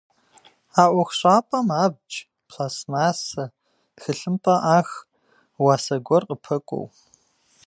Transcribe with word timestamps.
А 0.81 0.83
ӏуэхущӏапӏэм 0.91 1.67
абдж, 1.83 2.13
пластмассэ, 2.47 3.43
тхылъымпӏэ 3.95 4.55
ӏах, 4.63 4.89
уасэ 5.63 5.95
гуэр 6.05 6.23
къыпэкӏуэу. 6.27 6.85